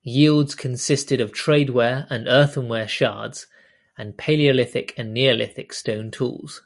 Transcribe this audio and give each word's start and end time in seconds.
Yields 0.00 0.54
consisted 0.54 1.20
of 1.20 1.30
tradeware 1.30 2.06
and 2.08 2.26
earthenware 2.26 2.88
shards 2.88 3.46
and 3.98 4.16
Palaeolithic 4.16 4.94
and 4.96 5.12
Neolithic 5.12 5.74
stone 5.74 6.10
tools. 6.10 6.62